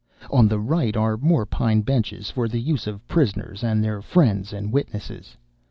On 0.31 0.47
the 0.47 0.57
right 0.57 0.97
are 0.97 1.15
more 1.15 1.45
pine 1.45 1.81
benches, 1.81 2.31
for 2.31 2.47
the 2.47 2.59
use 2.59 2.87
of 2.87 3.07
prisoners, 3.07 3.63
and 3.63 3.83
their 3.83 4.01
friends 4.01 4.51
and 4.51 4.71
witnesses. 4.73 5.37